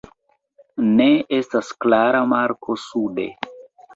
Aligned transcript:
Ne 1.01 1.07
estas 1.39 1.69
klara 1.85 2.23
marko 2.33 2.79
sude. 2.87 3.29